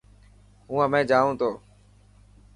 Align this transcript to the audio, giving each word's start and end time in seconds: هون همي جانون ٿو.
هون 0.69 0.79
همي 0.83 1.01
جانون 1.09 1.35
ٿو. 1.39 1.51